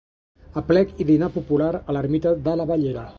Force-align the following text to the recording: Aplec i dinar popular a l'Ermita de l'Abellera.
Aplec 0.61 0.95
i 1.05 1.07
dinar 1.11 1.29
popular 1.37 1.69
a 1.83 1.97
l'Ermita 1.97 2.33
de 2.49 2.57
l'Abellera. 2.63 3.05